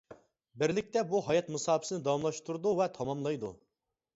بىرلىكتە 0.61 1.03
بۇ 1.11 1.21
ھايات 1.27 1.51
مۇساپىسىنى 1.57 2.01
داۋاملاشتۇرىدۇ 2.09 2.73
ۋە 2.81 2.89
تاماملايدۇ. 2.99 3.53